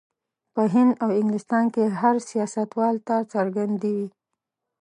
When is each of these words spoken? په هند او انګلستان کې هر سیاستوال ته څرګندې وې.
په 0.53 0.61
هند 0.73 0.91
او 1.03 1.09
انګلستان 1.19 1.65
کې 1.73 1.83
هر 1.99 2.15
سیاستوال 2.29 2.95
ته 3.07 3.15
څرګندې 3.33 3.89
وې. 3.97 4.07